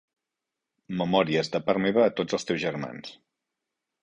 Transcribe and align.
Memòries 1.01 1.53
de 1.57 1.61
part 1.67 1.83
meva 1.85 2.07
a 2.07 2.15
tots 2.21 2.39
els 2.39 2.49
teus 2.49 2.63
germans. 2.65 3.15